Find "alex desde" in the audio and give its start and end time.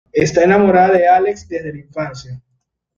1.07-1.73